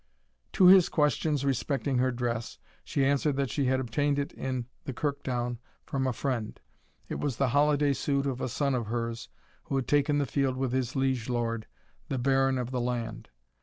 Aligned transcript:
To 0.53 0.65
his 0.65 0.89
questions 0.89 1.45
respecting 1.45 1.99
her 1.99 2.11
dress, 2.11 2.57
she 2.83 3.05
answered 3.05 3.35
that 3.35 3.51
she 3.51 3.65
had 3.65 3.79
obtained 3.79 4.17
it 4.17 4.33
in 4.33 4.65
the 4.85 4.93
Kirktown 4.93 5.59
from 5.85 6.07
a 6.07 6.11
friend; 6.11 6.59
it 7.07 7.19
was 7.19 7.37
the 7.37 7.49
holiday 7.49 7.93
suit 7.93 8.25
of 8.25 8.41
a 8.41 8.49
son 8.49 8.73
of 8.73 8.87
hers, 8.87 9.29
who 9.65 9.75
had 9.75 9.87
taken 9.87 10.17
the 10.17 10.25
field 10.25 10.57
with 10.57 10.71
his 10.73 10.95
liege 10.95 11.29
lord, 11.29 11.67
the 12.09 12.17
baron 12.17 12.57
of 12.57 12.71
the 12.71 12.81
land. 12.81 13.29